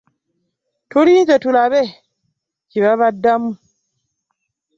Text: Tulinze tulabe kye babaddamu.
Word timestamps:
Tulinze 0.89 1.35
tulabe 1.43 1.81
kye 2.69 2.79
babaddamu. 2.83 3.51